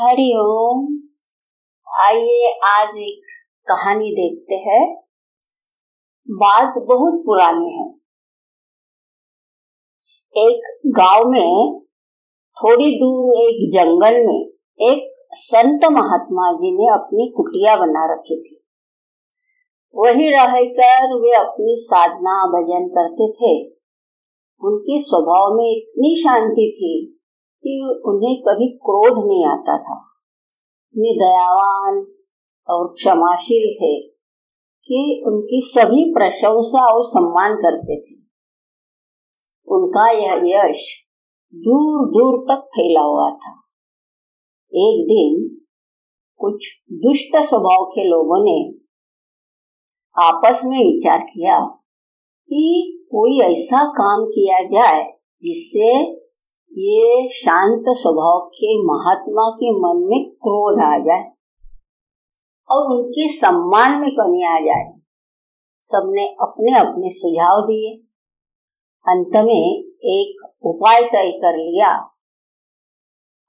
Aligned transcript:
हरिओम 0.00 0.98
आइए 2.00 2.60
आज 2.64 2.88
एक 2.88 3.22
कहानी 3.68 4.10
देखते 4.10 4.54
हैं। 4.54 4.96
बात 6.30 6.74
बहुत 6.78 7.22
पुरानी 7.26 7.72
है। 7.72 7.88
एक 10.48 10.80
गाँव 10.86 11.30
में, 11.30 11.80
थोड़ी 12.52 12.90
दूर 12.90 13.36
एक 13.36 13.70
जंगल 13.72 14.26
में, 14.26 14.50
एक 14.80 15.28
संत 15.32 15.84
महात्मा 15.84 16.52
जी 16.52 16.76
ने 16.76 16.94
अपनी 16.94 17.32
कुटिया 17.36 17.76
बना 17.76 18.14
रखी 18.14 18.42
थी। 18.42 18.64
वही 19.94 20.28
रहकर 20.28 21.14
वे 21.14 21.32
अपनी 21.32 21.76
साधना 21.78 22.46
भजन 22.46 22.88
करते 22.88 23.32
थे। 23.32 23.66
उनके 24.64 25.00
स्वभाव 25.00 25.54
में 25.54 25.76
इतनी 25.76 26.16
शांति 26.16 26.72
थी 26.76 27.17
कि 27.62 28.02
उन्हें 28.06 28.42
कभी 28.42 28.68
क्रोध 28.68 29.26
नहीं 29.26 29.46
आता 29.46 29.78
था। 29.78 30.04
इतने 30.86 31.18
दयावान 31.18 32.06
और 32.68 32.94
क्षमाशील 32.94 33.74
थे 33.74 34.08
कि 34.84 35.22
उनकी 35.26 35.60
सभी 35.64 36.14
प्रशंसा 36.14 36.94
और 36.94 37.02
सम्मान 37.02 37.54
करते 37.54 38.00
थे। 38.00 38.18
उनका 39.68 40.10
यह 40.10 40.40
यश 40.44 41.04
दूर 41.54 42.08
दूर 42.08 42.46
तक 42.50 42.62
फैला 42.62 43.00
हुआ 43.00 43.30
था। 43.30 43.62
एक 44.74 45.04
दिन 45.04 45.58
कुछ 46.36 46.82
दुष्ट 46.92 47.36
स्वभाव 47.36 47.84
के 47.84 48.04
लोगों 48.04 48.44
ने 48.44 48.78
आपस 50.22 50.62
में 50.64 50.78
विचार 50.78 51.18
किया 51.18 51.60
कि 52.48 52.94
कोई 53.04 53.40
ऐसा 53.40 53.84
काम 53.84 54.26
किया 54.26 54.62
जाए 54.62 55.04
जिससे 55.42 56.18
ये 56.72 57.28
शांत 57.28 57.84
स्वभाव 57.88 58.50
के 58.54 58.82
महात्मा 58.84 59.50
के 59.50 59.70
मन 59.70 60.06
में 60.10 60.30
क्रोध 60.30 60.78
आ 60.78 60.98
जाए 60.98 61.32
और 62.70 62.96
उनके 62.96 63.28
सम्मान 63.28 64.00
में 64.00 64.10
कमी 64.10 64.42
आ 64.42 64.58
जाए। 64.58 64.92
सबने 65.82 66.28
अपने 66.28 66.78
अपने 66.78 67.10
सुझाव 67.10 67.60
दिए। 67.60 67.96
अंत 69.08 69.36
में 69.36 69.84
एक 70.04 70.52
उपाय 70.62 71.02
तय 71.02 71.30
कर 71.30 71.56
लिया। 71.56 71.90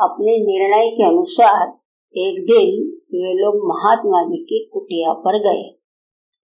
अपने 0.00 0.32
निर्णय 0.32 0.88
के 0.90 1.02
अनुसार 1.02 1.68
एक 2.16 2.44
दिन 2.44 2.90
वे 2.96 3.34
लोग 3.34 3.68
महात्मा 3.68 4.22
जी 4.22 4.44
की 4.44 4.70
कुटिया 4.72 5.12
पर 5.12 5.38
गए। 5.38 5.78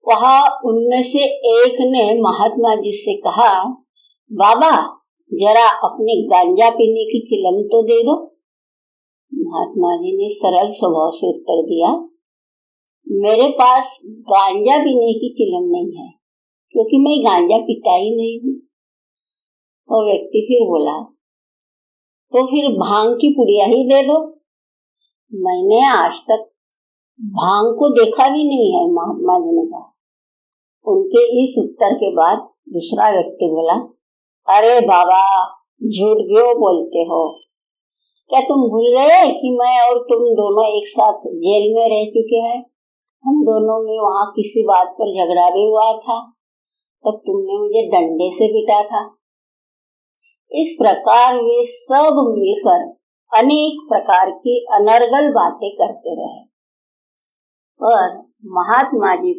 वहाँ 0.08 0.60
उनमें 0.64 1.02
से 1.02 1.18
एक 1.64 1.76
ने 1.80 2.20
महात्मा 2.20 2.74
जी 2.74 2.92
से 2.92 3.20
कहा, 3.20 3.64
बाबा 4.32 4.99
जरा 5.32 5.66
अपनी 5.84 6.14
गांजा 6.26 6.68
पीने 6.70 7.04
की 7.06 7.18
चिलम 7.26 7.62
तो 7.64 7.82
दे 7.84 8.02
दो। 8.04 8.14
महात्मा 9.32 9.90
जी 9.96 10.16
ने 10.16 10.28
सरल 10.32 10.70
स्वभाव 10.72 11.10
से 11.14 11.28
उत्तर 11.28 11.62
दिया, 11.66 11.90
मेरे 13.06 13.48
पास 13.58 13.98
गांजा 14.28 14.78
पीने 14.78 15.12
की 15.14 15.28
चिलम 15.34 15.68
नहीं 15.70 15.92
है, 15.96 16.08
क्योंकि 16.74 16.98
मैं 16.98 17.14
गांजा 17.20 17.58
पीता 17.62 17.94
ही 17.94 18.10
नहीं 18.16 18.40
हूँ। 18.40 18.54
वो 19.88 20.04
व्यक्ति 20.06 20.44
फिर 20.48 20.66
बोला 20.68 20.98
तो 22.32 22.44
फिर 22.46 22.68
भाँग 22.78 23.14
की 23.14 23.32
पुड़िया 23.34 23.64
ही 23.66 23.84
दे 23.84 24.02
दो। 24.08 24.18
मैंने 25.32 25.80
आज 25.86 26.20
तक 26.28 26.44
भाँग 27.20 27.72
को 27.78 27.88
देखा 27.94 28.28
भी 28.28 28.44
नहीं 28.44 28.68
है, 28.72 28.82
महात्मा 28.90 29.38
जी 29.38 29.56
ने 29.56 29.64
कहा। 29.66 29.86
उनके 30.86 31.24
इस 31.38 31.56
उत्तर 31.58 31.94
के 31.96 32.12
बाद 32.14 32.46
दूसरा 32.70 33.10
व्यक्ति 33.12 33.48
बोला 33.48 33.78
अरे 34.48 34.80
बाबा, 34.80 35.46
झूठ 35.82 36.16
क्यों 36.16 36.54
बोलते 36.54 36.98
हो? 36.98 37.40
क्या 38.28 38.40
तुम 38.40 38.56
भूल 38.56 38.96
गए 38.96 39.28
कि 39.28 39.56
मैं 39.60 39.88
और 39.88 39.98
तुम 39.98 40.18
दोनों 40.18 40.76
एक 40.76 40.86
साथ 40.86 41.18
जेल 41.18 41.74
में 41.74 41.82
रह 41.82 42.04
चुके 42.10 42.36
हैं? 42.36 42.70
हम 43.26 43.42
दोनों 43.42 43.84
में 43.84 43.98
वहाँ 43.98 44.32
किसी 44.36 44.62
बात 44.62 44.86
पर 44.86 45.12
झगड़ा 45.14 45.50
भी 45.50 45.66
हुआ 45.66 45.92
था, 45.92 46.20
तब 47.04 47.22
तुमने 47.26 47.58
मुझे 47.58 47.86
डंडे 47.86 48.30
से 48.34 48.48
पिटा 48.48 48.82
था। 48.82 49.16
इस 50.52 50.76
प्रकार 50.82 51.36
वे 51.36 51.66
सब 51.66 52.34
मिलकर 52.38 52.96
अनेक 53.38 53.88
प्रकार 53.88 54.30
की 54.30 54.66
अनर्गल 54.72 55.30
बातें 55.30 55.70
करते 55.70 56.10
रहे। 56.10 56.44
पर 57.84 58.18
महात्मा 58.44 59.14
जी 59.14 59.32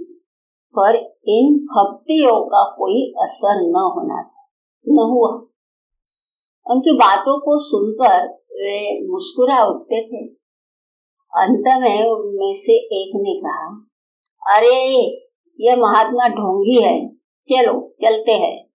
पर 0.80 0.96
इन 1.28 1.56
भक्तियों 1.56 2.46
का 2.46 2.64
कोई 2.64 3.14
असर 3.24 3.62
न 3.62 3.76
होना 3.76 4.24
था। 4.24 4.41
न 4.88 5.00
हुआ। 5.00 5.30
उनकी 6.72 6.92
बातों 6.96 7.40
को 7.40 7.60
सुनकर 7.60 8.28
वे 8.34 9.08
मुस्कुरा 9.08 9.64
उठते 9.64 10.08
थे। 10.08 10.34
अंत 11.38 11.64
में 11.68 12.04
उनमें 12.04 12.56
से 12.56 12.74
एक 12.74 13.12
ने 13.16 13.40
कहा, 13.40 13.88
अरे, 14.58 14.96
ये 15.60 15.76
महात्मा 15.76 16.28
ढोंगी 16.28 16.82
है। 16.82 17.10
चलो, 17.52 17.96
चलते 18.04 18.32
हैं। 18.32 18.72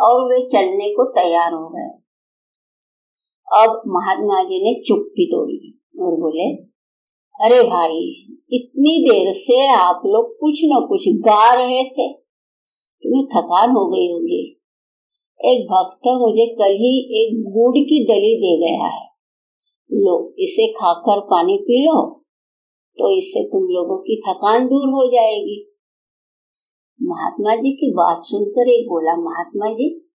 और 0.00 0.24
वे 0.24 0.48
चलने 0.48 0.90
को 0.90 1.04
तैयार 1.10 1.52
हो 1.52 1.68
गए। 1.68 1.98
अब 3.62 3.82
महात्मा 3.86 4.42
जी 4.42 4.62
ने 4.62 4.82
चुप्पी 4.82 5.26
तोड़ी 5.26 5.82
और 6.00 6.20
बोले, 6.20 6.54
अरे 7.44 7.68
भाई, 7.68 8.26
इतनी 8.52 9.10
देर 9.10 9.32
से 9.32 9.68
आप 9.68 10.02
लोग 10.06 10.38
कुछ 10.40 10.60
न 10.64 10.86
कुछ 10.88 11.00
गा 11.08 11.54
रहे 11.54 11.84
थे। 11.84 12.12
तुम्हें 13.02 13.26
थकान 13.26 13.70
हो 13.70 13.88
गई 13.88 14.12
होगी। 14.12 14.57
एक 15.40 15.64
भक्त 15.64 16.08
मुझे 16.08 16.46
कल 16.54 16.72
ही 16.72 16.92
एक 17.20 17.42
गुड़ 17.52 17.76
की 17.78 18.04
डली 18.04 18.34
दे 18.36 18.54
गया 18.58 18.86
है। 18.86 19.06
लो, 19.92 20.34
इसे 20.38 20.72
खाकर 20.72 21.20
पानी 21.20 21.56
पी 21.56 21.86
लो 21.86 22.14
तो 22.98 23.18
इससे 23.18 23.44
तुम 23.44 23.62
लोगों 23.62 23.98
की 23.98 24.20
थकान 24.20 24.66
दूर 24.66 24.88
हो 24.88 25.12
जाएगी। 25.12 25.74
महात्मा 27.02 27.54
जी 27.54 27.72
की 27.72 27.90
बात 27.90 28.20
सुनकर 28.22 28.68
एक 28.68 28.86
बोला, 28.88 29.16
महात्मा 29.16 29.68
जी, 29.72 30.08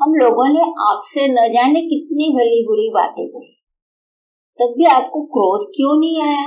हम 0.00 0.14
लोगों 0.14 0.48
ने 0.48 0.60
आपसे 0.60 1.28
न 1.28 1.52
जाने 1.52 1.80
कितनी 1.80 2.30
भली 2.30 2.64
बुरी 2.66 2.90
बातें 2.94 3.28
कही। 3.28 3.52
तब 4.58 4.74
भी 4.78 4.84
आपको 4.84 5.24
क्रोध 5.26 5.68
क्यों 5.76 6.00
नहीं 6.00 6.22
आया? 6.22 6.46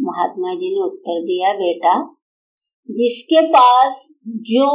महात्मा 0.00 0.54
जी 0.54 0.74
ने 0.74 0.84
उत्तर 0.84 1.20
दिया, 1.20 1.52
बेटा, 1.52 2.14
जिसके 2.90 3.46
पास 3.46 4.08
जो 4.26 4.70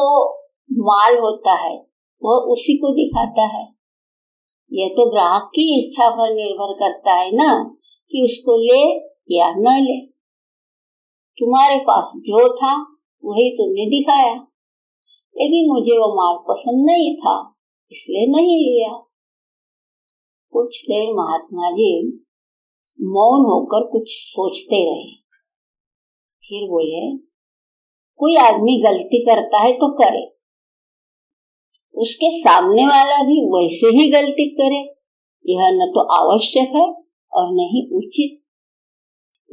माल 0.71 1.17
होता 1.17 1.53
है 1.53 1.75
वह 2.23 2.35
उसी 2.35 2.77
को 2.77 2.91
दिखाता 2.91 3.57
है। 3.57 3.79
यह 4.73 4.87
तो 4.87 5.11
ग्राहक 5.11 5.43
की 5.43 5.85
इच्छा 5.85 6.09
पर 6.09 6.33
निर्भर 6.33 6.73
करता 6.73 7.13
है 7.13 7.31
ना, 7.31 7.75
कि 8.11 8.23
उसको 8.23 8.57
ले 8.57 9.09
या 9.37 9.55
न 9.55 9.83
ले। 9.83 10.05
तुम्हारे 11.39 11.75
पास 11.79 12.11
जो 12.15 12.53
था, 12.53 12.81
वही 13.25 13.49
तुमने 13.49 13.85
दिखाया। 13.85 14.33
लेकिन 15.37 15.69
मुझे 15.69 15.91
वो 15.91 16.15
माल 16.15 16.37
पसंद 16.49 16.85
नहीं 16.85 17.17
था, 17.17 17.55
इसलिए 17.91 18.27
नहीं 18.27 18.57
लिया। 18.57 19.05
कुछ 20.51 20.83
देर 20.83 21.13
महात्मा 21.13 21.71
जी 21.71 22.07
मौन 23.01 23.45
होकर 23.45 23.91
कुछ 23.91 24.03
सोचते 24.07 24.75
रहे। 24.75 25.15
फिर 26.45 26.69
बोले, 26.69 27.17
कोई 28.15 28.35
आदमी 28.35 28.81
गलती 28.81 29.25
करता 29.25 29.59
है 29.59 29.71
तो 29.71 29.93
करे। 29.93 30.38
उसके 31.99 32.29
सामने 32.39 32.85
वाला 32.85 33.17
भी 33.23 33.37
वैसे 33.47 33.95
ही 33.97 34.09
गलती 34.11 34.49
करे। 34.55 34.79
यह 35.45 35.69
न 35.71 35.87
तो 35.87 36.05
आवश्यक 36.13 36.75
है 36.75 36.87
और 37.31 37.51
न 37.53 37.67
ही 37.71 37.89
उचित। 37.95 38.39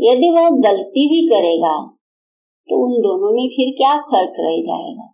यदि 0.00 0.28
वह 0.30 0.48
गलती 0.62 1.08
भी 1.08 1.26
करेगा 1.26 1.74
तो 2.68 2.78
उन 2.84 3.00
दोनों 3.00 3.30
में 3.34 3.48
फिर 3.48 3.72
क्या 3.76 3.96
फ़र्क 4.02 4.32
रह 4.40 4.56
जाएगा? 4.62 5.12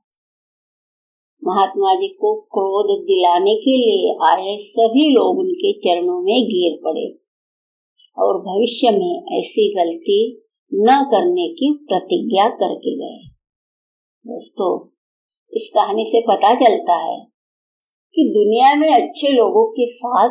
महात्मा 1.42 1.94
जी 1.94 2.08
को 2.08 2.34
क्रोध 2.40 2.90
दिलाने 3.04 3.54
के 3.54 3.76
लिए 3.76 4.12
आए 4.24 4.56
सभी 4.60 5.08
लोग 5.10 5.38
उनके 5.38 5.72
चरणों 5.78 6.20
में 6.22 6.44
गिर 6.44 6.78
पड़े 6.84 7.06
और 8.18 8.38
भविष्य 8.38 8.90
में 8.90 9.38
ऐसी 9.38 9.68
गलती 9.78 10.18
न 10.72 11.02
करने 11.04 11.48
की 11.48 11.72
प्रतिज्ञा 11.88 12.48
करके 12.48 12.96
गए। 12.96 13.18
दोस्तों 14.26 14.91
इस 15.52 15.70
कहानी 15.74 16.04
से 16.04 16.20
पता 16.20 16.54
चलता 16.54 16.94
है 16.96 17.18
कि 18.16 18.22
दुनिया 18.34 18.74
में 18.74 18.94
अच्छे 18.94 19.32
लोगों 19.32 19.64
के 19.70 19.86
साथ 19.92 20.28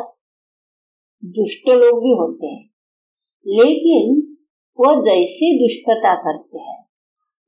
दुष्ट 1.24 1.68
लोग 1.68 1.98
भी 2.02 2.12
होते 2.12 2.46
हैं, 2.46 2.70
लेकिन 3.46 4.20
वह 4.78 4.94
जैसे 4.94 5.50
दुष्टता 5.58 6.14
करते 6.14 6.58
हैं, 6.58 6.78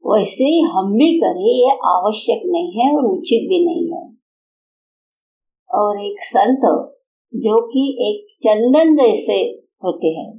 वैसे 0.05 0.45
ही 0.45 0.61
हम 0.61 0.93
भी 0.95 1.11
करें, 1.19 1.45
ये 1.45 1.71
आवश्यक 1.87 2.43
नहीं 2.47 2.73
है 2.73 2.97
और 2.97 3.05
उचित 3.05 3.49
भी 3.49 3.65
नहीं 3.67 3.87
है। 3.93 4.05
और 5.71 6.05
एक 6.05 6.23
संत 6.23 6.67
जो 7.33 7.61
कि 7.67 7.85
एक 8.01 8.37
चंदन 8.43 8.97
जैसे 8.97 9.41
होते 9.85 10.07
हैं, 10.07 10.31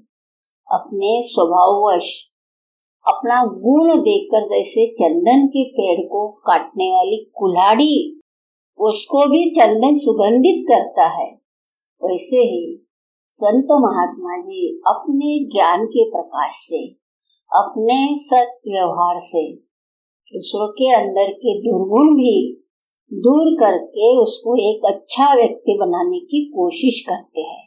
अपने 0.67 1.21
स्वभाववश 1.23 2.11
अपना 3.07 3.46
गुण 3.46 4.02
देखकर 4.02 4.46
जैसे 4.50 4.88
चंदन 4.92 5.48
के 5.48 5.63
पेड़ 5.69 6.07
को 6.07 6.28
काटने 6.28 6.92
वाली 6.92 7.31
कुल्हाड़ी, 7.36 8.22
उसको 8.80 9.30
भी 9.30 9.50
चंदन 9.50 9.98
सुगंधित 9.98 10.66
करता 10.72 11.07
है। 11.07 11.31
वैसे 12.04 12.38
ही 12.38 12.88
संत 13.30 13.68
महात्मा 13.72 14.42
जी 14.42 14.81
अपने 14.88 15.46
ज्ञान 15.46 15.86
के 15.86 16.10
प्रकाश 16.10 16.52
से, 16.52 16.88
अपने 17.56 18.18
सत 18.19 18.60
व्यवहार 18.68 19.19
से 19.19 19.54
दूसरों 20.34 20.68
के 20.68 20.92
अंदर 20.92 21.31
के 21.31 21.60
दुर्गुण 21.60 22.16
भी 22.16 22.62
दूर 23.13 23.54
करके 23.60 24.18
उसको 24.18 24.56
एक 24.72 24.96
अच्छा 24.96 25.36
व्यक्ति 25.36 25.78
बनाने 25.81 26.19
की 26.19 26.46
कोशिश 26.46 27.04
करते 27.10 27.42
हैं। 27.42 27.66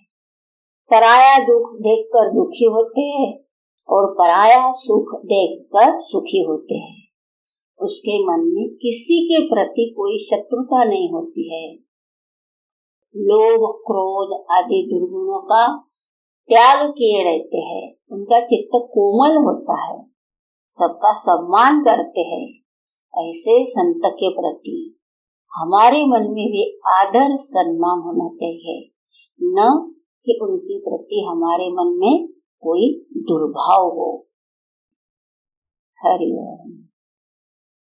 पराया 0.91 1.39
दुख 1.39 1.77
देखकर 1.81 2.31
दुखी 2.31 2.65
होते 2.65 3.01
हैं। 3.01 3.48
और 3.91 4.15
पराया 4.15 4.73
सुख 4.73 5.21
देखकर 5.25 5.99
सुखी 5.99 6.45
होते 6.49 6.75
हैं। 6.75 7.03
उसके 7.81 8.25
मन 8.25 8.53
में 8.55 8.69
किसी 8.69 9.27
के 9.27 9.47
प्रति 9.47 9.95
कोई 9.97 10.19
शत्रुता 10.19 10.85
नहीं 10.85 11.11
होती 11.13 11.55
है। 11.55 11.75
लोभ, 13.17 13.83
क्रोध 13.87 14.47
आदि 14.51 14.91
दुर्गुणों 14.93 15.41
का 15.41 15.79
त्याग 16.49 16.91
किए 16.91 17.25
रहते 17.25 17.59
हैं। 17.59 17.95
उनका 18.13 18.41
चित्त 18.41 18.71
कोमल 18.75 19.37
होता 19.37 19.85
है। 19.85 20.03
सबका 20.73 21.19
सम्मान 21.19 21.81
करते 21.81 22.21
हैं। 22.21 22.59
ऐसे 23.29 23.67
संत 23.67 24.03
के 24.07 24.31
प्रति 24.31 24.95
हमारे 25.55 26.07
मन 26.07 26.21
में 26.21 26.47
भी 26.47 26.81
आदर 26.87 27.37
सम्मान 27.37 27.99
होना 27.99 28.37
चाहिए। 28.37 28.91
न 29.43 29.91
कि 30.25 30.39
उनके 30.43 30.81
प्रति 30.81 31.27
हमारे 31.29 31.69
मन 31.69 31.97
में 32.01 32.38
कोई 32.61 33.07
दुर्भाव 33.17 33.87
हो। 33.89 34.27
हरिओम 36.05 36.88